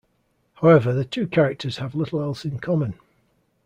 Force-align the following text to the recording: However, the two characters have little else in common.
However, 0.55 0.93
the 0.93 1.05
two 1.05 1.27
characters 1.27 1.77
have 1.77 1.93
little 1.93 2.23
else 2.23 2.43
in 2.43 2.57
common. 2.57 2.95